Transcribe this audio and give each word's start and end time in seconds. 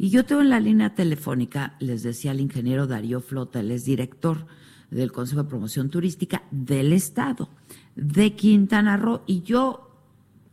Y 0.00 0.10
yo 0.10 0.24
tengo 0.24 0.42
en 0.42 0.50
la 0.50 0.60
línea 0.60 0.94
telefónica, 0.94 1.74
les 1.80 2.04
decía 2.04 2.30
al 2.30 2.38
ingeniero 2.38 2.86
Darío 2.86 3.20
Flota, 3.20 3.58
él 3.58 3.72
es 3.72 3.84
director 3.84 4.46
del 4.92 5.10
Consejo 5.10 5.42
de 5.42 5.48
Promoción 5.48 5.90
Turística 5.90 6.42
del 6.52 6.92
Estado 6.92 7.50
de 7.96 8.36
Quintana 8.36 8.96
Roo. 8.96 9.22
Y 9.26 9.42
yo 9.42 9.90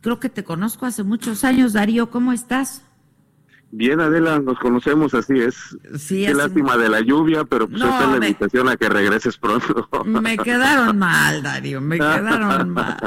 creo 0.00 0.18
que 0.18 0.28
te 0.30 0.42
conozco 0.42 0.84
hace 0.84 1.04
muchos 1.04 1.44
años, 1.44 1.74
Darío, 1.74 2.10
¿cómo 2.10 2.32
estás? 2.32 2.82
Bien, 3.70 4.00
Adela, 4.00 4.40
nos 4.40 4.58
conocemos, 4.58 5.14
así 5.14 5.34
es. 5.38 5.54
Sí, 5.96 6.24
Qué 6.26 6.34
lástima 6.34 6.76
de 6.76 6.88
la 6.88 7.00
lluvia, 7.00 7.44
pero 7.44 7.68
pues 7.68 7.78
No, 7.80 7.86
esta 7.88 8.02
es 8.04 8.10
la 8.10 8.18
me- 8.18 8.26
invitación 8.26 8.68
a 8.68 8.76
que 8.76 8.88
regreses 8.88 9.38
pronto. 9.38 9.88
Me 10.06 10.36
quedaron 10.38 10.98
mal, 10.98 11.40
Darío, 11.44 11.80
me 11.80 11.98
quedaron 11.98 12.70
mal. 12.70 12.98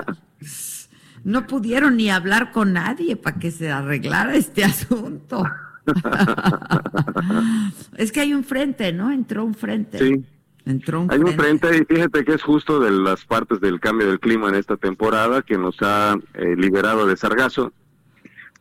No 1.26 1.46
pudieron 1.48 1.98
ni 1.98 2.10
hablar 2.10 2.54
con 2.54 2.72
nadie 2.72 3.18
para 3.18 3.38
que 3.38 3.52
se 3.52 3.70
arreglara 3.70 4.36
este 4.36 4.64
asunto. 4.64 5.44
es 7.98 8.12
que 8.12 8.22
hay 8.22 8.34
un 8.34 8.44
frente, 8.44 8.92
¿no? 8.94 9.12
Entró 9.12 9.46
un 9.46 9.54
frente. 9.54 10.00
Sí. 10.00 10.24
Entró 10.66 11.02
un 11.02 11.12
Hay 11.12 11.20
frente. 11.20 11.32
un 11.32 11.38
frente 11.60 11.78
y 11.78 11.94
fíjate 11.94 12.26
que 12.26 12.34
es 12.34 12.44
justo 12.44 12.80
de 12.80 12.92
las 12.92 13.26
partes 13.26 13.60
del 13.60 13.80
cambio 13.80 14.08
del 14.08 14.20
clima 14.20 14.50
en 14.50 14.56
esta 14.56 14.78
temporada 14.78 15.42
que 15.42 15.58
nos 15.58 15.78
ha 15.82 16.18
eh, 16.34 16.56
liberado 16.56 17.08
de 17.08 17.18
sargazo 17.18 17.72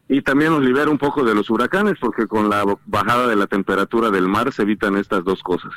y 0.08 0.22
también 0.22 0.52
nos 0.52 0.62
libera 0.62 0.90
un 0.90 0.98
poco 0.98 1.22
de 1.22 1.34
los 1.34 1.50
huracanes 1.50 1.94
porque 2.00 2.26
con 2.26 2.48
la 2.48 2.64
bajada 2.86 3.28
de 3.28 3.36
la 3.36 3.46
temperatura 3.46 4.10
del 4.10 4.26
mar 4.26 4.52
se 4.52 4.62
evitan 4.62 4.96
estas 4.96 5.22
dos 5.22 5.42
cosas. 5.42 5.72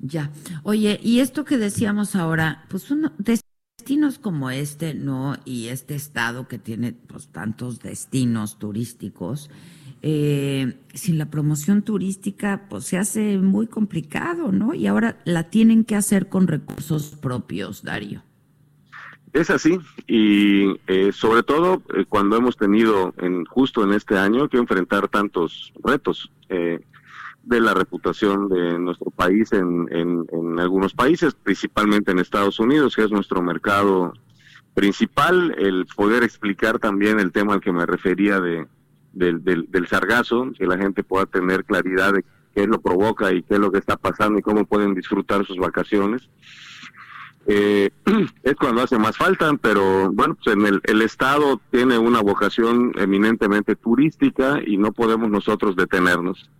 Ya. 0.00 0.30
Oye, 0.62 1.00
y 1.02 1.20
esto 1.20 1.44
que 1.44 1.58
decíamos 1.58 2.14
ahora, 2.14 2.64
pues 2.68 2.88
uno, 2.92 3.10
destinos 3.18 4.20
como 4.20 4.50
este, 4.50 4.94
¿no? 4.94 5.36
Y 5.44 5.68
este 5.68 5.96
estado 5.96 6.46
que 6.46 6.58
tiene 6.58 6.92
pues 6.92 7.28
tantos 7.28 7.80
destinos 7.80 8.60
turísticos, 8.60 9.50
eh, 10.02 10.74
sin 10.94 11.18
la 11.18 11.26
promoción 11.26 11.82
turística, 11.82 12.66
pues 12.68 12.84
se 12.84 12.98
hace 12.98 13.38
muy 13.38 13.66
complicado, 13.66 14.52
¿no? 14.52 14.74
Y 14.74 14.86
ahora 14.86 15.18
la 15.24 15.50
tienen 15.50 15.84
que 15.84 15.96
hacer 15.96 16.28
con 16.28 16.46
recursos 16.46 17.16
propios, 17.20 17.82
Darío. 17.82 18.22
Es 19.32 19.50
así 19.50 19.78
y 20.06 20.80
eh, 20.86 21.12
sobre 21.12 21.42
todo 21.42 21.82
eh, 21.94 22.04
cuando 22.08 22.36
hemos 22.36 22.56
tenido 22.56 23.14
en 23.18 23.44
justo 23.44 23.84
en 23.84 23.92
este 23.92 24.16
año 24.16 24.48
que 24.48 24.56
enfrentar 24.56 25.08
tantos 25.08 25.72
retos 25.84 26.32
eh, 26.48 26.80
de 27.42 27.60
la 27.60 27.74
reputación 27.74 28.48
de 28.48 28.78
nuestro 28.78 29.10
país 29.10 29.52
en, 29.52 29.86
en, 29.90 30.26
en 30.32 30.58
algunos 30.58 30.94
países, 30.94 31.34
principalmente 31.34 32.10
en 32.10 32.18
Estados 32.18 32.58
Unidos, 32.58 32.96
que 32.96 33.04
es 33.04 33.10
nuestro 33.10 33.42
mercado 33.42 34.12
principal, 34.74 35.54
el 35.58 35.86
poder 35.94 36.22
explicar 36.22 36.78
también 36.78 37.20
el 37.20 37.32
tema 37.32 37.54
al 37.54 37.60
que 37.60 37.72
me 37.72 37.84
refería 37.84 38.40
de, 38.40 38.66
del, 39.18 39.44
del, 39.44 39.70
del 39.70 39.86
sargazo, 39.86 40.52
que 40.56 40.66
la 40.66 40.78
gente 40.78 41.02
pueda 41.04 41.26
tener 41.26 41.64
claridad 41.64 42.12
de 42.12 42.24
qué 42.54 42.66
lo 42.66 42.80
provoca 42.80 43.32
y 43.32 43.42
qué 43.42 43.54
es 43.54 43.60
lo 43.60 43.70
que 43.70 43.78
está 43.78 43.96
pasando 43.96 44.38
y 44.38 44.42
cómo 44.42 44.64
pueden 44.64 44.94
disfrutar 44.94 45.44
sus 45.44 45.58
vacaciones 45.58 46.28
eh, 47.50 47.88
es 48.42 48.54
cuando 48.56 48.82
hace 48.82 48.98
más 48.98 49.16
falta, 49.16 49.50
pero 49.60 50.12
bueno, 50.12 50.36
pues 50.36 50.54
en 50.54 50.66
el, 50.66 50.80
el 50.84 51.02
Estado 51.02 51.60
tiene 51.70 51.98
una 51.98 52.20
vocación 52.20 52.92
eminentemente 52.96 53.74
turística 53.74 54.60
y 54.64 54.76
no 54.76 54.92
podemos 54.92 55.30
nosotros 55.30 55.74
detenernos. 55.74 56.50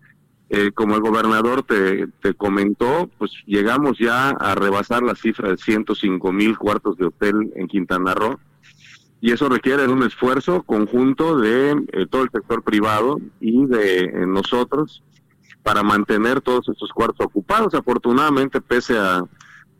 Eh, 0.50 0.72
como 0.72 0.94
el 0.94 1.02
gobernador 1.02 1.62
te, 1.62 2.06
te 2.22 2.32
comentó, 2.32 3.10
pues 3.18 3.32
llegamos 3.44 3.98
ya 3.98 4.30
a 4.30 4.54
rebasar 4.54 5.02
la 5.02 5.14
cifra 5.14 5.50
de 5.50 5.58
105 5.58 6.32
mil 6.32 6.56
cuartos 6.56 6.96
de 6.96 7.04
hotel 7.04 7.52
en 7.54 7.68
Quintana 7.68 8.14
Roo 8.14 8.40
y 9.20 9.32
eso 9.32 9.48
requiere 9.48 9.88
un 9.88 10.02
esfuerzo 10.02 10.62
conjunto 10.62 11.38
de 11.38 11.72
eh, 11.92 12.06
todo 12.08 12.22
el 12.22 12.30
sector 12.30 12.62
privado 12.62 13.18
y 13.40 13.66
de 13.66 14.04
eh, 14.04 14.26
nosotros 14.26 15.02
para 15.62 15.82
mantener 15.82 16.40
todos 16.40 16.68
estos 16.68 16.92
cuartos 16.92 17.26
ocupados. 17.26 17.74
Afortunadamente, 17.74 18.60
pese 18.60 18.96
a 18.98 19.24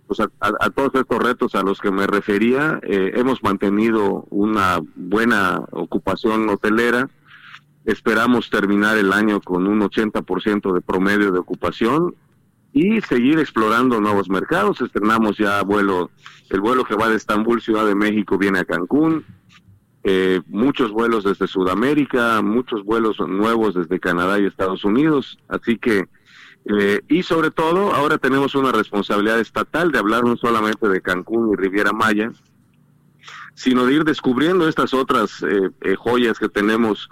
pues 0.08 0.20
a, 0.20 0.30
a, 0.40 0.70
todos 0.70 0.94
estos 0.94 1.18
retos 1.18 1.54
a 1.54 1.62
los 1.62 1.80
que 1.80 1.90
me 1.90 2.06
refería, 2.06 2.80
eh, 2.82 3.12
hemos 3.14 3.42
mantenido 3.42 4.26
una 4.30 4.80
buena 4.96 5.62
ocupación 5.70 6.48
hotelera. 6.48 7.10
Esperamos 7.84 8.48
terminar 8.48 8.96
el 8.96 9.12
año 9.12 9.42
con 9.42 9.66
un 9.66 9.80
80% 9.80 10.72
de 10.72 10.80
promedio 10.80 11.30
de 11.30 11.38
ocupación 11.38 12.14
y 12.78 13.00
seguir 13.00 13.40
explorando 13.40 14.00
nuevos 14.00 14.28
mercados. 14.28 14.80
Estrenamos 14.80 15.36
ya 15.36 15.62
vuelo, 15.62 16.10
el 16.50 16.60
vuelo 16.60 16.84
que 16.84 16.94
va 16.94 17.08
de 17.08 17.16
Estambul, 17.16 17.60
Ciudad 17.60 17.84
de 17.84 17.96
México, 17.96 18.38
viene 18.38 18.60
a 18.60 18.64
Cancún. 18.64 19.24
Eh, 20.04 20.40
muchos 20.46 20.92
vuelos 20.92 21.24
desde 21.24 21.48
Sudamérica, 21.48 22.40
muchos 22.40 22.84
vuelos 22.84 23.18
nuevos 23.18 23.74
desde 23.74 23.98
Canadá 23.98 24.38
y 24.38 24.46
Estados 24.46 24.84
Unidos. 24.84 25.38
Así 25.48 25.76
que 25.76 26.08
eh, 26.66 27.00
y 27.08 27.24
sobre 27.24 27.50
todo, 27.50 27.94
ahora 27.94 28.18
tenemos 28.18 28.54
una 28.54 28.70
responsabilidad 28.70 29.40
estatal 29.40 29.90
de 29.90 29.98
hablar 29.98 30.22
no 30.22 30.36
solamente 30.36 30.88
de 30.88 31.00
Cancún 31.00 31.52
y 31.52 31.56
Riviera 31.56 31.92
Maya, 31.92 32.30
sino 33.54 33.86
de 33.86 33.94
ir 33.94 34.04
descubriendo 34.04 34.68
estas 34.68 34.94
otras 34.94 35.42
eh, 35.42 35.70
eh, 35.80 35.96
joyas 35.96 36.38
que 36.38 36.48
tenemos 36.48 37.08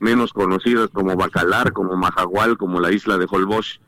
menos 0.00 0.32
conocidas 0.32 0.90
como 0.92 1.14
Bacalar, 1.14 1.72
como 1.72 1.96
Majagual, 1.96 2.56
como 2.56 2.80
la 2.80 2.90
isla 2.90 3.16
de 3.16 3.26
Holbox, 3.30 3.80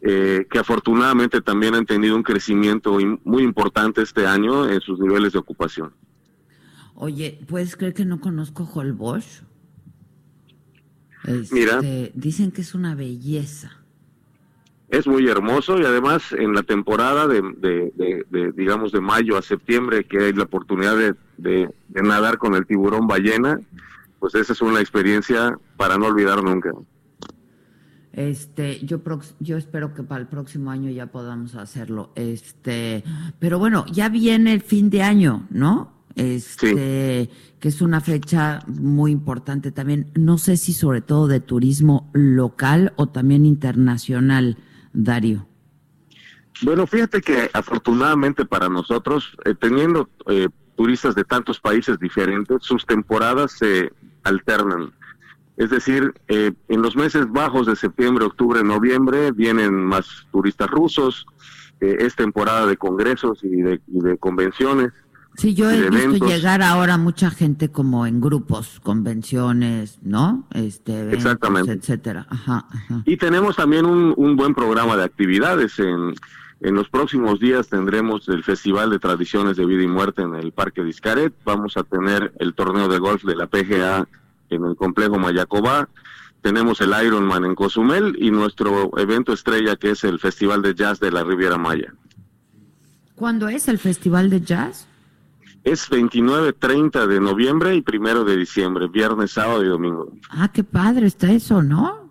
que 0.00 0.58
afortunadamente 0.58 1.40
también 1.40 1.74
han 1.74 1.86
tenido 1.86 2.16
un 2.16 2.22
crecimiento 2.22 2.98
muy 3.24 3.42
importante 3.42 4.02
este 4.02 4.26
año 4.26 4.68
en 4.68 4.80
sus 4.80 4.98
niveles 4.98 5.32
de 5.32 5.38
ocupación. 5.38 5.92
Oye, 6.94 7.38
¿puedes 7.46 7.76
creer 7.76 7.94
que 7.94 8.04
no 8.04 8.20
conozco 8.20 8.64
Holbox? 8.64 9.42
Este, 11.24 11.54
Mira. 11.54 11.80
Dicen 12.14 12.50
que 12.50 12.62
es 12.62 12.74
una 12.74 12.94
belleza 12.94 13.80
es 14.90 15.06
muy 15.06 15.28
hermoso 15.28 15.78
y 15.78 15.84
además 15.84 16.32
en 16.32 16.52
la 16.52 16.62
temporada 16.62 17.28
de, 17.28 17.42
de, 17.58 17.92
de, 17.94 18.26
de, 18.28 18.52
digamos 18.52 18.90
de 18.90 19.00
mayo 19.00 19.36
a 19.36 19.42
septiembre 19.42 20.04
que 20.04 20.18
hay 20.18 20.32
la 20.32 20.44
oportunidad 20.44 20.96
de, 21.36 21.70
nadar 21.88 22.38
con 22.38 22.54
el 22.54 22.66
tiburón 22.66 23.06
ballena 23.06 23.60
pues 24.18 24.34
esa 24.34 24.52
es 24.52 24.60
una 24.60 24.80
experiencia 24.80 25.56
para 25.76 25.96
no 25.96 26.06
olvidar 26.06 26.42
nunca 26.42 26.72
este 28.12 28.84
yo 28.84 29.00
yo 29.38 29.56
espero 29.56 29.94
que 29.94 30.02
para 30.02 30.20
el 30.20 30.26
próximo 30.26 30.70
año 30.70 30.90
ya 30.90 31.06
podamos 31.06 31.54
hacerlo 31.54 32.10
este 32.16 33.04
pero 33.38 33.58
bueno 33.58 33.84
ya 33.92 34.08
viene 34.08 34.52
el 34.52 34.62
fin 34.62 34.90
de 34.90 35.02
año 35.02 35.46
no 35.50 35.92
este 36.16 37.24
sí. 37.24 37.30
que 37.60 37.68
es 37.68 37.80
una 37.80 38.00
fecha 38.00 38.60
muy 38.66 39.12
importante 39.12 39.70
también 39.70 40.10
no 40.14 40.38
sé 40.38 40.56
si 40.56 40.72
sobre 40.72 41.02
todo 41.02 41.28
de 41.28 41.38
turismo 41.38 42.10
local 42.12 42.92
o 42.96 43.08
también 43.08 43.46
internacional 43.46 44.56
Darío? 44.92 45.46
Bueno, 46.62 46.86
fíjate 46.86 47.20
que 47.20 47.50
afortunadamente 47.52 48.44
para 48.44 48.68
nosotros, 48.68 49.36
eh, 49.44 49.54
teniendo 49.58 50.10
eh, 50.26 50.48
turistas 50.76 51.14
de 51.14 51.24
tantos 51.24 51.58
países 51.60 51.98
diferentes, 51.98 52.62
sus 52.62 52.84
temporadas 52.84 53.52
se 53.52 53.92
alternan. 54.24 54.92
Es 55.60 55.68
decir, 55.68 56.14
eh, 56.28 56.52
en 56.68 56.80
los 56.80 56.96
meses 56.96 57.30
bajos 57.30 57.66
de 57.66 57.76
septiembre, 57.76 58.24
octubre, 58.24 58.64
noviembre 58.64 59.30
vienen 59.30 59.74
más 59.74 60.26
turistas 60.32 60.70
rusos, 60.70 61.26
es 61.80 62.16
temporada 62.16 62.64
de 62.64 62.78
congresos 62.78 63.44
y 63.44 63.60
de, 63.60 63.78
y 63.86 64.00
de 64.00 64.16
convenciones. 64.16 64.90
Sí, 65.36 65.52
yo 65.54 65.70
he 65.70 65.76
visto 65.76 65.96
eventos. 65.98 66.30
llegar 66.30 66.62
ahora 66.62 66.96
mucha 66.96 67.30
gente 67.30 67.70
como 67.70 68.06
en 68.06 68.22
grupos, 68.22 68.80
convenciones, 68.82 69.98
¿no? 70.00 70.46
Este, 70.54 70.92
eventos, 70.92 71.18
Exactamente. 71.18 71.72
etcétera. 71.72 72.26
Ajá, 72.30 72.64
ajá. 72.70 73.02
Y 73.04 73.18
tenemos 73.18 73.56
también 73.56 73.84
un, 73.84 74.14
un, 74.16 74.36
buen 74.36 74.54
programa 74.54 74.96
de 74.96 75.04
actividades. 75.04 75.78
En, 75.78 76.14
en 76.60 76.74
los 76.74 76.88
próximos 76.88 77.38
días 77.38 77.68
tendremos 77.68 78.26
el 78.30 78.44
Festival 78.44 78.88
de 78.88 78.98
Tradiciones 78.98 79.58
de 79.58 79.66
Vida 79.66 79.82
y 79.82 79.88
Muerte 79.88 80.22
en 80.22 80.36
el 80.36 80.52
Parque 80.52 80.82
de 80.82 80.88
Iscaret. 80.88 81.34
Vamos 81.44 81.76
a 81.76 81.82
tener 81.82 82.32
el 82.38 82.54
torneo 82.54 82.88
de 82.88 82.98
golf 82.98 83.24
de 83.24 83.36
la 83.36 83.46
PGA 83.46 84.08
en 84.50 84.64
el 84.64 84.76
complejo 84.76 85.18
Mayacobá. 85.18 85.88
Tenemos 86.42 86.80
el 86.80 86.94
Ironman 87.04 87.44
en 87.44 87.54
Cozumel 87.54 88.16
y 88.18 88.30
nuestro 88.30 88.90
evento 88.98 89.32
estrella 89.32 89.76
que 89.76 89.90
es 89.90 90.04
el 90.04 90.18
Festival 90.18 90.62
de 90.62 90.74
Jazz 90.74 90.98
de 91.00 91.10
la 91.10 91.22
Riviera 91.22 91.58
Maya. 91.58 91.94
¿Cuándo 93.14 93.48
es 93.48 93.68
el 93.68 93.78
Festival 93.78 94.30
de 94.30 94.40
Jazz? 94.40 94.86
Es 95.62 95.90
29, 95.90 96.54
30 96.54 97.06
de 97.06 97.20
noviembre 97.20 97.74
y 97.74 97.82
primero 97.82 98.24
de 98.24 98.34
diciembre, 98.34 98.88
viernes, 98.88 99.32
sábado 99.32 99.62
y 99.62 99.68
domingo. 99.68 100.10
Ah, 100.30 100.50
qué 100.50 100.64
padre 100.64 101.06
está 101.06 101.30
eso, 101.30 101.62
¿no? 101.62 102.10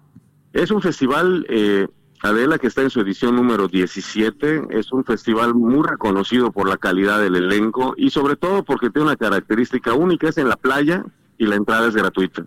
Es 0.53 0.69
un 0.69 0.83
festival, 0.83 1.47
eh, 1.49 1.87
Adela, 2.21 2.59
que 2.59 2.67
está 2.67 2.83
en 2.83 2.91
su 2.91 2.99
edición 2.99 3.35
número 3.35 3.67
17. 3.67 4.67
Es 4.69 4.91
un 4.91 5.03
festival 5.03 5.55
muy 5.55 5.87
reconocido 5.87 6.51
por 6.51 6.69
la 6.69 6.77
calidad 6.77 7.19
del 7.19 7.35
elenco 7.35 7.95
y 7.97 8.11
sobre 8.11 8.35
todo 8.35 8.63
porque 8.63 8.91
tiene 8.91 9.07
una 9.07 9.15
característica 9.15 9.95
única, 9.95 10.29
es 10.29 10.37
en 10.37 10.49
la 10.49 10.57
playa 10.57 11.03
y 11.39 11.47
la 11.47 11.55
entrada 11.55 11.87
es 11.87 11.95
gratuita. 11.95 12.45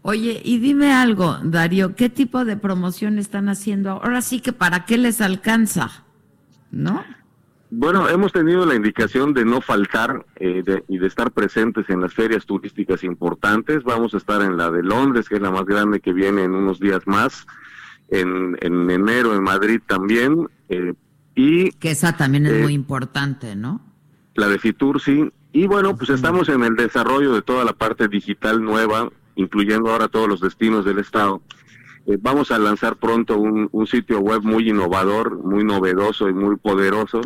Oye, 0.00 0.40
y 0.42 0.58
dime 0.58 0.92
algo, 0.92 1.38
Darío, 1.42 1.94
¿qué 1.94 2.08
tipo 2.08 2.44
de 2.44 2.56
promoción 2.56 3.18
están 3.18 3.48
haciendo? 3.48 3.90
Ahora 3.90 4.22
sí 4.22 4.40
que 4.40 4.52
para 4.52 4.84
qué 4.86 4.96
les 4.96 5.20
alcanza, 5.20 6.04
¿no? 6.70 7.04
Bueno, 7.70 8.08
hemos 8.08 8.32
tenido 8.32 8.66
la 8.66 8.74
indicación 8.74 9.32
de 9.32 9.44
no 9.44 9.60
faltar 9.60 10.26
eh, 10.36 10.62
y 10.88 10.98
de 10.98 11.06
estar 11.06 11.30
presentes 11.30 11.88
en 11.88 12.00
las 12.00 12.12
ferias 12.12 12.44
turísticas 12.44 13.02
importantes. 13.04 13.82
Vamos 13.82 14.12
a 14.14 14.18
estar 14.18 14.42
en 14.42 14.56
la 14.56 14.70
de 14.70 14.82
Londres, 14.82 15.28
que 15.28 15.36
es 15.36 15.40
la 15.40 15.50
más 15.50 15.64
grande 15.64 16.00
que 16.00 16.12
viene 16.12 16.42
en 16.42 16.54
unos 16.54 16.80
días 16.80 17.06
más, 17.06 17.46
en, 18.08 18.58
enero 18.60 19.34
en 19.34 19.42
Madrid 19.42 19.80
también. 19.86 20.48
Eh, 20.68 20.94
y 21.34 21.70
Que 21.72 21.92
esa 21.92 22.16
también 22.16 22.44
es 22.44 22.52
eh, 22.52 22.62
muy 22.62 22.74
importante, 22.74 23.56
¿no? 23.56 23.80
La 24.34 24.48
de 24.48 24.58
Fitur, 24.58 25.00
sí. 25.00 25.32
Y 25.52 25.66
bueno, 25.66 25.96
pues 25.96 26.10
estamos 26.10 26.48
en 26.48 26.62
el 26.64 26.76
desarrollo 26.76 27.34
de 27.34 27.42
toda 27.42 27.64
la 27.64 27.72
parte 27.72 28.08
digital 28.08 28.62
nueva, 28.62 29.10
incluyendo 29.36 29.90
ahora 29.90 30.08
todos 30.08 30.28
los 30.28 30.40
destinos 30.40 30.84
del 30.84 30.98
Estado. 30.98 31.42
vamos 32.20 32.50
a 32.50 32.58
lanzar 32.58 32.96
pronto 32.96 33.38
un, 33.38 33.68
un 33.70 33.86
sitio 33.86 34.20
web 34.20 34.42
muy 34.42 34.70
innovador, 34.70 35.38
muy 35.44 35.64
novedoso 35.64 36.28
y 36.28 36.32
muy 36.32 36.56
poderoso 36.56 37.20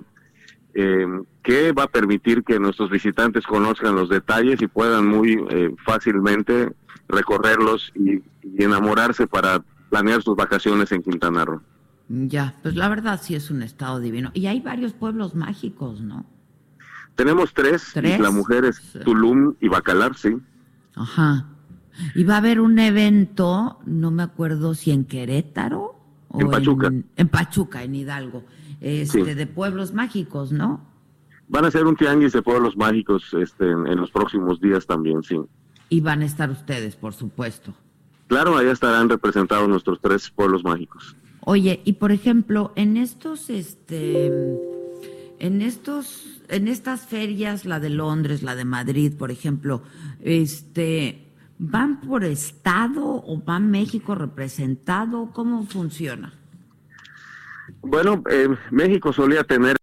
eh, 0.79 1.07
que 1.43 1.73
va 1.73 1.85
a 1.85 1.89
permitir 1.89 2.45
que 2.45 2.61
nuestros 2.61 2.91
visitantes 2.91 3.47
conozcan 3.47 3.95
los 3.95 4.11
detalles 4.11 4.61
y 4.61 4.67
puedan 4.67 5.07
muy 5.07 5.43
eh, 5.49 5.75
fácilmente 5.87 6.75
recorrerlos 7.09 7.93
y, 7.95 8.23
enamorarse 8.59 9.27
para 9.27 9.63
planear 9.91 10.23
sus 10.23 10.37
vacaciones 10.37 10.93
en 10.93 11.03
Quintana 11.03 11.45
Roo. 11.45 11.63
Ya, 12.09 12.55
pues 12.63 12.77
la 12.77 12.89
verdad 12.89 13.21
sí 13.23 13.35
es 13.35 13.51
un 13.51 13.63
estado 13.63 14.01
divino. 14.01 14.31
Y 14.35 14.47
hay 14.47 14.61
varios 14.61 14.93
pueblos 14.93 15.35
mágicos, 15.35 16.01
¿no? 16.01 16.25
Tenemos 17.17 17.53
tres, 17.53 17.95
la 17.97 18.31
mujer 18.31 18.65
es 18.65 18.81
Tulum 19.05 19.55
y 19.61 19.69
Bacalar, 19.69 20.17
sí. 20.17 20.37
Ajá. 20.95 21.47
Y 22.15 22.25
va 22.25 22.35
a 22.35 22.39
haber 22.39 22.61
un 22.61 22.79
evento, 22.79 23.79
no 23.87 24.11
me 24.11 24.23
acuerdo 24.23 24.75
si 24.75 24.91
en 24.91 25.05
Querétaro 25.05 25.99
o 26.29 26.41
en 26.41 26.51
Pachuca. 26.51 26.93
en 27.17 27.29
Pachuca, 27.29 27.83
en 27.83 27.95
Hidalgo 27.95 28.45
este, 28.81 29.35
de 29.35 29.47
pueblos 29.47 29.93
mágicos, 29.93 30.53
¿no? 30.53 30.81
Van 31.49 31.65
a 31.65 31.71
ser 31.71 31.87
un 31.87 31.97
tianguis 31.97 32.33
de 32.33 32.43
pueblos 32.43 32.77
mágicos 32.77 33.35
este, 33.35 33.71
en, 33.71 33.97
los 33.97 34.11
próximos 34.11 34.61
días 34.61 34.87
también, 34.87 35.23
sí. 35.23 35.41
Y 35.89 36.01
van 36.01 36.23
a 36.23 36.25
estar 36.25 36.51
ustedes, 36.51 36.97
por 36.97 37.15
supuesto. 37.15 37.73
Claro, 38.27 38.57
ahí 38.57 38.67
estarán 38.67 39.09
representados 39.09 39.69
nuestros 39.69 40.01
tres 40.01 40.29
pueblos 40.31 40.65
mágicos. 40.65 41.17
Oye, 41.41 41.81
y 41.85 41.95
por 41.95 42.11
ejemplo, 42.11 42.73
en 42.75 42.97
estos, 42.97 43.51
este, 43.51 44.33
en 45.39 45.63
estos, 45.63 46.43
en 46.49 46.69
estas 46.69 47.07
ferias, 47.07 47.65
la 47.65 47.81
de 47.81 47.91
Londres, 47.91 48.43
la 48.43 48.55
de 48.55 48.65
Madrid, 48.65 49.13
por 49.17 49.31
ejemplo, 49.31 49.83
este, 50.21 51.27
¿van 51.59 52.01
por 52.01 52.25
estado 52.25 53.05
o 53.05 53.43
va 53.45 53.59
México 53.59 54.15
representado? 54.15 55.31
¿Cómo 55.33 55.67
funciona? 55.67 56.33
Bueno, 57.83 58.23
eh, 58.31 58.49
México 58.71 59.13
solía 59.13 59.45
tener 59.45 59.77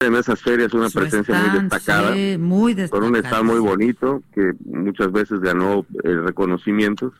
en 0.00 0.14
esas 0.14 0.40
ferias 0.40 0.72
una 0.74 0.90
presencia 0.90 1.34
muy 1.34 1.60
destacada, 1.60 2.14
muy 2.38 2.88
con 2.88 3.04
un 3.04 3.16
estado 3.16 3.44
muy 3.44 3.60
bonito 3.60 4.22
que 4.34 4.52
muchas 4.64 5.10
veces 5.12 5.40
ganó 5.40 5.86
eh, 6.02 6.14
reconocimientos. 6.24 7.12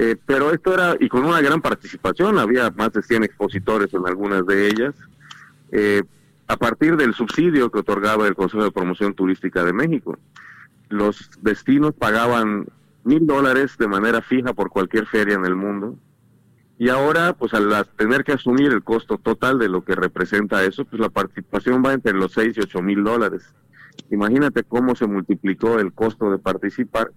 Eh, 0.00 0.16
pero 0.24 0.52
esto 0.52 0.74
era, 0.74 0.96
y 1.00 1.08
con 1.08 1.24
una 1.24 1.40
gran 1.40 1.60
participación, 1.60 2.38
había 2.38 2.70
más 2.70 2.92
de 2.92 3.02
100 3.02 3.24
expositores 3.24 3.92
en 3.92 4.06
algunas 4.06 4.46
de 4.46 4.68
ellas. 4.68 4.94
A 6.48 6.56
partir 6.56 6.96
del 6.96 7.14
subsidio 7.14 7.70
que 7.70 7.80
otorgaba 7.80 8.26
el 8.26 8.34
Consejo 8.34 8.64
de 8.64 8.72
Promoción 8.72 9.14
Turística 9.14 9.64
de 9.64 9.72
México, 9.72 10.18
los 10.88 11.30
destinos 11.42 11.94
pagaban 11.94 12.66
mil 13.04 13.26
dólares 13.26 13.76
de 13.78 13.86
manera 13.86 14.22
fija 14.22 14.54
por 14.54 14.70
cualquier 14.70 15.06
feria 15.06 15.34
en 15.34 15.44
el 15.44 15.54
mundo 15.54 15.98
y 16.78 16.90
ahora, 16.90 17.32
pues 17.32 17.54
al 17.54 17.88
tener 17.96 18.22
que 18.22 18.32
asumir 18.32 18.72
el 18.72 18.84
costo 18.84 19.18
total 19.18 19.58
de 19.58 19.68
lo 19.68 19.84
que 19.84 19.96
representa 19.96 20.62
eso, 20.62 20.84
pues 20.84 21.00
la 21.00 21.08
participación 21.08 21.82
va 21.84 21.92
entre 21.92 22.12
los 22.12 22.32
6 22.32 22.56
y 22.56 22.60
8 22.60 22.82
mil 22.82 23.02
dólares. 23.02 23.52
Imagínate 24.12 24.62
cómo 24.62 24.94
se 24.94 25.08
multiplicó 25.08 25.80
el 25.80 25.92
costo 25.92 26.30
de 26.30 26.38
participar. 26.38 27.10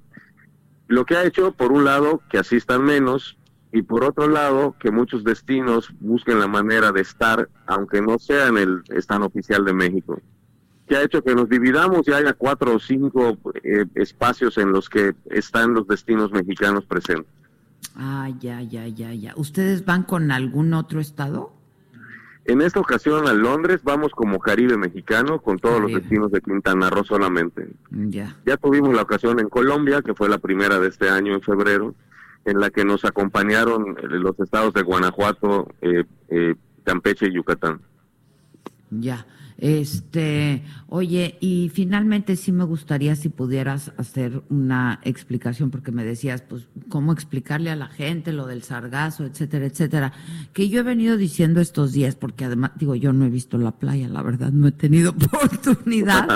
Lo 0.87 1.05
que 1.05 1.15
ha 1.15 1.25
hecho, 1.25 1.51
por 1.51 1.71
un 1.71 1.85
lado, 1.85 2.21
que 2.27 2.39
asistan 2.39 2.83
menos 2.83 3.37
y 3.73 3.81
por 3.83 4.03
otro 4.03 4.27
lado, 4.27 4.75
que 4.79 4.91
muchos 4.91 5.23
destinos 5.23 5.93
busquen 5.99 6.39
la 6.39 6.47
manera 6.47 6.91
de 6.91 7.01
estar, 7.01 7.49
aunque 7.65 8.01
no 8.01 8.19
sea 8.19 8.47
en 8.47 8.57
el 8.57 8.83
stand 8.89 9.23
oficial 9.23 9.63
de 9.63 9.73
México. 9.73 10.19
Que 10.87 10.97
ha 10.97 11.03
hecho 11.03 11.23
que 11.23 11.33
nos 11.33 11.47
dividamos 11.47 12.07
y 12.07 12.11
haya 12.11 12.33
cuatro 12.33 12.75
o 12.75 12.79
cinco 12.79 13.37
eh, 13.63 13.85
espacios 13.95 14.57
en 14.57 14.73
los 14.73 14.89
que 14.89 15.15
están 15.29 15.73
los 15.73 15.87
destinos 15.87 16.31
mexicanos 16.31 16.85
presentes. 16.85 17.31
Ah, 17.95 18.29
ya, 18.39 18.61
ya, 18.61 18.87
ya, 18.87 19.13
ya. 19.13 19.33
¿Ustedes 19.37 19.85
van 19.85 20.03
con 20.03 20.31
algún 20.31 20.73
otro 20.73 20.99
estado? 20.99 21.53
En 22.45 22.61
esta 22.61 22.79
ocasión 22.79 23.27
a 23.27 23.33
Londres 23.33 23.81
vamos 23.83 24.11
como 24.11 24.39
Caribe 24.39 24.75
mexicano 24.75 25.41
con 25.41 25.59
todos 25.59 25.79
los 25.79 25.93
destinos 25.93 26.31
de 26.31 26.41
Quintana 26.41 26.89
Roo 26.89 27.03
solamente. 27.03 27.69
Ya. 27.91 28.35
Ya 28.45 28.57
tuvimos 28.57 28.93
la 28.95 29.03
ocasión 29.03 29.39
en 29.39 29.47
Colombia, 29.47 30.01
que 30.01 30.15
fue 30.15 30.27
la 30.27 30.39
primera 30.39 30.79
de 30.79 30.87
este 30.87 31.09
año 31.09 31.33
en 31.33 31.41
febrero, 31.41 31.93
en 32.45 32.59
la 32.59 32.69
que 32.69 32.85
nos 32.85 33.05
acompañaron 33.05 33.97
eh, 33.97 34.07
los 34.07 34.39
estados 34.39 34.73
de 34.73 34.81
Guanajuato, 34.81 35.73
eh, 35.81 36.03
eh, 36.29 36.55
Campeche 36.83 37.27
y 37.27 37.33
Yucatán. 37.33 37.81
Ya. 38.89 39.25
Este, 39.61 40.63
oye, 40.87 41.37
y 41.39 41.69
finalmente 41.69 42.35
sí 42.35 42.51
me 42.51 42.63
gustaría 42.63 43.15
si 43.15 43.29
pudieras 43.29 43.91
hacer 43.95 44.41
una 44.49 44.99
explicación, 45.03 45.69
porque 45.69 45.91
me 45.91 46.03
decías, 46.03 46.41
pues, 46.41 46.67
cómo 46.89 47.13
explicarle 47.13 47.69
a 47.69 47.75
la 47.75 47.85
gente 47.85 48.33
lo 48.33 48.47
del 48.47 48.63
sargazo, 48.63 49.23
etcétera, 49.23 49.67
etcétera, 49.67 50.13
que 50.51 50.67
yo 50.67 50.79
he 50.79 50.83
venido 50.83 51.15
diciendo 51.15 51.61
estos 51.61 51.93
días, 51.93 52.15
porque 52.15 52.45
además, 52.45 52.71
digo, 52.75 52.95
yo 52.95 53.13
no 53.13 53.23
he 53.23 53.29
visto 53.29 53.59
la 53.59 53.69
playa, 53.77 54.09
la 54.09 54.23
verdad, 54.23 54.51
no 54.51 54.67
he 54.67 54.71
tenido 54.71 55.11
oportunidad, 55.31 56.27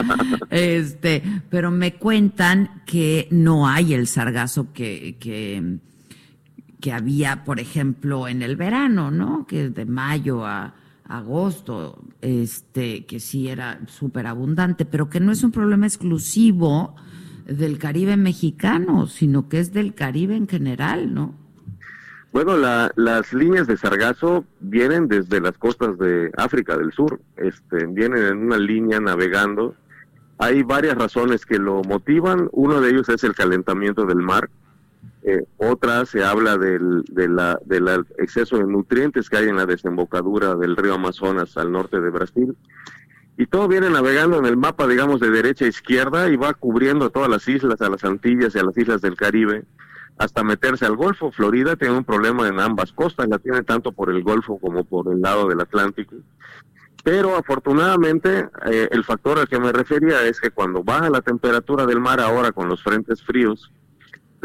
este, 0.51 1.23
pero 1.49 1.71
me 1.71 1.95
cuentan 1.95 2.83
que 2.85 3.27
no 3.31 3.67
hay 3.67 3.95
el 3.95 4.05
sargazo 4.05 4.71
que, 4.71 5.17
que, 5.19 5.79
que 6.85 6.93
había, 6.93 7.43
por 7.43 7.59
ejemplo, 7.59 8.27
en 8.27 8.43
el 8.43 8.57
verano, 8.57 9.09
¿no? 9.09 9.47
Que 9.47 9.71
de 9.71 9.87
mayo 9.87 10.45
a 10.45 10.75
agosto, 11.07 11.97
este, 12.21 13.07
que 13.07 13.19
sí 13.19 13.47
era 13.49 13.79
súper 13.87 14.27
abundante, 14.27 14.85
pero 14.85 15.09
que 15.09 15.19
no 15.19 15.31
es 15.31 15.43
un 15.43 15.51
problema 15.51 15.87
exclusivo 15.87 16.95
del 17.47 17.79
Caribe 17.79 18.17
mexicano, 18.17 19.07
sino 19.07 19.49
que 19.49 19.61
es 19.61 19.73
del 19.73 19.95
Caribe 19.95 20.35
en 20.35 20.47
general, 20.47 21.11
¿no? 21.11 21.33
Bueno, 22.31 22.55
las 22.55 23.33
líneas 23.33 23.65
de 23.65 23.77
sargazo 23.77 24.45
vienen 24.59 25.07
desde 25.07 25.41
las 25.41 25.57
costas 25.57 25.97
de 25.97 26.29
África 26.37 26.77
del 26.77 26.91
Sur, 26.91 27.19
este, 27.35 27.87
vienen 27.87 28.25
en 28.25 28.37
una 28.45 28.59
línea 28.59 28.99
navegando. 28.99 29.73
Hay 30.37 30.61
varias 30.61 30.95
razones 30.95 31.47
que 31.47 31.57
lo 31.57 31.81
motivan. 31.81 32.47
Uno 32.51 32.79
de 32.79 32.91
ellos 32.91 33.09
es 33.09 33.23
el 33.23 33.33
calentamiento 33.33 34.05
del 34.05 34.17
mar, 34.17 34.51
eh, 35.27 35.43
otra 35.57 36.05
se 36.05 36.23
habla 36.23 36.55
del, 36.55 37.03
de 37.05 37.27
la, 37.27 37.59
del 37.65 37.87
exceso 38.19 38.57
de 38.57 38.65
nutrientes 38.65 39.27
que 39.27 39.37
hay 39.37 39.49
en 39.49 39.55
la 39.55 39.65
desembocadura 39.65 40.53
del 40.53 40.75
río 40.75 40.93
Amazonas 40.93 41.57
al 41.57 41.71
norte 41.71 41.99
de 41.99 42.11
Brasil. 42.11 42.55
Y 43.35 43.47
todo 43.47 43.67
viene 43.67 43.89
navegando 43.89 44.37
en 44.37 44.45
el 44.45 44.55
mapa, 44.55 44.85
digamos, 44.87 45.19
de 45.19 45.31
derecha 45.31 45.65
a 45.65 45.69
izquierda 45.69 46.29
y 46.29 46.35
va 46.35 46.53
cubriendo 46.53 47.09
todas 47.09 47.27
las 47.27 47.47
islas, 47.47 47.81
a 47.81 47.89
las 47.89 48.03
Antillas 48.03 48.53
y 48.53 48.59
a 48.59 48.63
las 48.63 48.77
islas 48.77 49.01
del 49.01 49.15
Caribe, 49.15 49.65
hasta 50.19 50.43
meterse 50.43 50.85
al 50.85 50.95
Golfo. 50.95 51.31
Florida 51.31 51.75
tiene 51.75 51.97
un 51.97 52.05
problema 52.05 52.47
en 52.47 52.59
ambas 52.59 52.91
costas, 52.91 53.27
la 53.27 53.39
tiene 53.39 53.63
tanto 53.63 53.93
por 53.93 54.11
el 54.11 54.21
Golfo 54.21 54.59
como 54.59 54.83
por 54.83 55.11
el 55.11 55.21
lado 55.21 55.47
del 55.47 55.59
Atlántico. 55.59 56.17
Pero 57.03 57.35
afortunadamente 57.35 58.47
eh, 58.67 58.89
el 58.91 59.03
factor 59.03 59.39
al 59.39 59.47
que 59.47 59.59
me 59.59 59.71
refería 59.71 60.21
es 60.21 60.39
que 60.39 60.51
cuando 60.51 60.83
baja 60.83 61.09
la 61.09 61.21
temperatura 61.21 61.87
del 61.87 61.99
mar 61.99 62.19
ahora 62.19 62.51
con 62.51 62.69
los 62.69 62.83
frentes 62.83 63.23
fríos, 63.23 63.71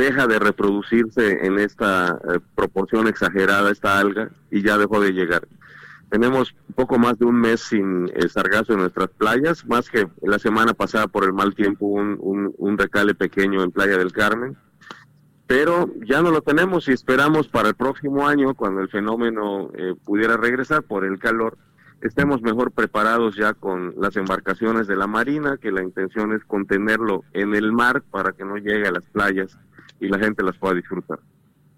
deja 0.00 0.26
de 0.26 0.38
reproducirse 0.38 1.44
en 1.46 1.58
esta 1.58 2.18
eh, 2.32 2.40
proporción 2.54 3.06
exagerada 3.06 3.70
esta 3.70 3.98
alga 3.98 4.30
y 4.50 4.62
ya 4.62 4.78
dejó 4.78 4.98
de 4.98 5.12
llegar. 5.12 5.46
Tenemos 6.08 6.54
un 6.68 6.74
poco 6.74 6.98
más 6.98 7.18
de 7.18 7.26
un 7.26 7.38
mes 7.38 7.60
sin 7.60 8.10
el 8.14 8.30
sargazo 8.30 8.72
en 8.72 8.80
nuestras 8.80 9.10
playas, 9.10 9.66
más 9.66 9.90
que 9.90 10.08
la 10.22 10.38
semana 10.38 10.72
pasada 10.72 11.06
por 11.06 11.24
el 11.24 11.34
mal 11.34 11.54
tiempo 11.54 11.86
un, 11.86 12.18
un, 12.56 12.78
recale 12.78 13.14
pequeño 13.14 13.62
en 13.62 13.70
Playa 13.70 13.98
del 13.98 14.10
Carmen, 14.10 14.56
pero 15.46 15.90
ya 16.08 16.22
no 16.22 16.30
lo 16.30 16.40
tenemos 16.40 16.88
y 16.88 16.92
esperamos 16.92 17.48
para 17.48 17.68
el 17.68 17.74
próximo 17.74 18.26
año, 18.26 18.54
cuando 18.54 18.80
el 18.80 18.88
fenómeno 18.88 19.70
eh, 19.74 19.94
pudiera 20.04 20.36
regresar 20.38 20.82
por 20.82 21.04
el 21.04 21.18
calor, 21.18 21.58
estemos 22.00 22.40
mejor 22.40 22.72
preparados 22.72 23.36
ya 23.36 23.52
con 23.52 23.94
las 23.98 24.16
embarcaciones 24.16 24.86
de 24.86 24.96
la 24.96 25.06
Marina, 25.06 25.58
que 25.58 25.70
la 25.70 25.82
intención 25.82 26.32
es 26.32 26.42
contenerlo 26.44 27.22
en 27.34 27.54
el 27.54 27.70
mar 27.70 28.02
para 28.10 28.32
que 28.32 28.44
no 28.44 28.56
llegue 28.56 28.88
a 28.88 28.92
las 28.92 29.04
playas 29.04 29.58
y 30.00 30.08
la 30.08 30.18
gente 30.18 30.42
las 30.42 30.56
pueda 30.56 30.74
disfrutar. 30.74 31.20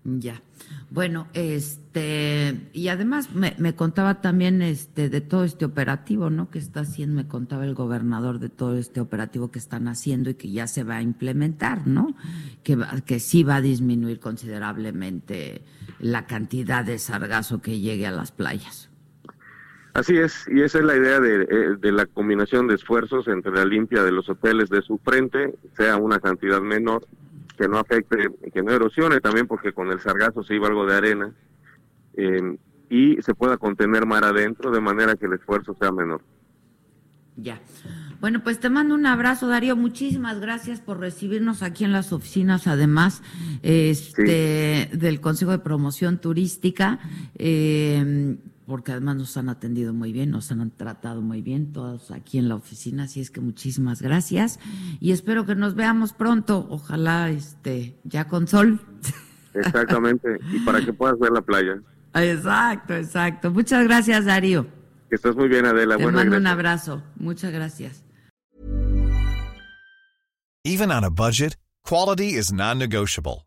Ya. 0.05 0.43
Bueno, 0.91 1.29
este, 1.33 2.69
y 2.73 2.89
además 2.89 3.35
me, 3.35 3.55
me, 3.59 3.75
contaba 3.75 4.21
también 4.21 4.61
este 4.61 5.09
de 5.09 5.21
todo 5.21 5.45
este 5.45 5.65
operativo, 5.65 6.29
¿no? 6.29 6.51
Que 6.51 6.59
está 6.59 6.81
haciendo, 6.81 7.17
me 7.17 7.29
contaba 7.29 7.65
el 7.65 7.75
gobernador 7.75 8.41
de 8.41 8.49
todo 8.49 8.77
este 8.77 9.01
operativo 9.01 9.51
que 9.51 9.59
están 9.59 9.87
haciendo 9.87 10.31
y 10.31 10.35
que 10.35 10.51
ya 10.51 10.67
se 10.67 10.83
va 10.83 10.97
a 10.97 11.03
implementar, 11.03 11.87
¿no? 11.87 12.17
Que, 12.65 12.77
que 13.07 13.21
sí 13.21 13.45
va 13.45 13.57
a 13.57 13.61
disminuir 13.61 14.19
considerablemente 14.19 15.63
la 16.01 16.27
cantidad 16.27 16.85
de 16.85 16.99
sargazo 16.99 17.63
que 17.63 17.79
llegue 17.79 18.07
a 18.07 18.11
las 18.11 18.33
playas. 18.33 18.91
Así 19.95 20.17
es, 20.17 20.47
y 20.49 20.63
esa 20.63 20.79
es 20.79 20.85
la 20.85 20.97
idea 20.97 21.21
de, 21.21 21.43
eh, 21.43 21.77
de, 21.79 21.93
la 21.93 22.07
combinación 22.07 22.67
de 22.67 22.75
esfuerzos 22.75 23.29
entre 23.29 23.53
la 23.53 23.65
limpia 23.65 24.03
de 24.03 24.11
los 24.11 24.29
hoteles 24.29 24.69
de 24.71 24.81
su 24.83 24.99
frente, 24.99 25.55
sea 25.77 25.97
una 25.97 26.19
cantidad 26.19 26.63
menor, 26.63 27.07
que 27.57 27.69
no 27.69 27.79
afecte, 27.79 28.31
que 28.53 28.63
no 28.63 28.73
erosione 28.73 29.21
también, 29.21 29.47
porque 29.47 29.73
con 29.73 29.91
el 29.91 30.01
sargazo 30.01 30.43
se 30.43 30.55
iba 30.55 30.69
algo 30.69 30.87
de 30.87 30.97
arena, 30.97 31.33
eh, 32.15 32.57
y 32.91 33.17
se 33.23 33.35
pueda 33.35 33.57
contener 33.57 34.05
mar 34.07 34.25
adentro 34.25 34.71
de 34.71 34.81
manera 34.81 35.17
que 35.17 35.27
el 35.27 35.33
esfuerzo 35.33 35.75
sea 35.81 35.93
menor. 35.93 36.21
Ya. 37.37 37.61
Bueno, 38.21 38.43
pues 38.45 38.61
te 38.61 38.69
mando 38.69 38.95
un 38.95 39.07
abrazo, 39.07 39.49
Darío. 39.49 39.75
Muchísimas 39.75 40.39
gracias 40.39 40.81
por 40.81 41.01
recibirnos 41.01 41.63
aquí 41.63 41.85
en 41.85 41.93
las 41.93 42.13
oficinas, 42.13 42.67
además 42.67 43.23
este, 43.63 44.89
sí. 44.91 44.97
del 44.99 45.21
Consejo 45.21 45.51
de 45.51 45.59
Promoción 45.59 46.19
Turística. 46.19 46.99
Eh, 47.37 48.37
porque 48.67 48.93
además 48.93 49.17
nos 49.17 49.37
han 49.37 49.49
atendido 49.49 49.93
muy 49.93 50.13
bien, 50.13 50.31
nos 50.31 50.51
han 50.53 50.71
tratado 50.71 51.21
muy 51.21 51.43
bien 51.43 51.73
todos 51.73 52.11
aquí 52.11 52.39
en 52.39 52.49
la 52.49 52.55
oficina, 52.55 53.05
así 53.05 53.21
es 53.21 53.31
que 53.31 53.41
muchísimas 53.41 54.03
gracias 54.03 54.59
y 55.01 55.13
espero 55.13 55.47
que 55.47 55.55
nos 55.55 55.75
veamos 55.75 56.13
pronto, 56.13 56.67
ojalá 56.71 57.31
este 57.31 57.99
ya 58.05 58.29
con 58.29 58.47
sol. 58.47 58.81
Exactamente, 59.55 60.39
y 60.51 60.61
para 60.61 60.81
que 60.85 60.93
puedas 60.93 61.19
ver 61.19 61.33
la 61.33 61.43
playa. 61.43 61.81
Exacto, 62.15 62.95
exacto. 62.95 63.51
Muchas 63.51 63.85
gracias, 63.85 64.25
Darío. 64.25 64.67
Que 65.09 65.17
estás 65.17 65.37
muy 65.37 65.49
bien, 65.49 65.67
Adela. 65.67 65.97
Te 65.97 66.07
mando 66.11 66.37
un 66.37 66.47
abrazo. 66.47 67.03
Muchas 67.17 67.53
gracias. 67.53 68.05
Even 70.65 70.91
on 70.91 71.05
a 71.05 71.11
budget, 71.11 71.57
quality 71.83 72.35
is 72.35 72.53
non-negotiable. 72.53 73.47